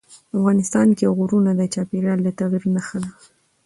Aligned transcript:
افغانستان 0.37 0.87
کې 0.97 1.13
غرونه 1.17 1.51
د 1.55 1.61
چاپېریال 1.73 2.19
د 2.23 2.29
تغیر 2.39 2.63
نښه 2.75 2.97
ده. 3.03 3.11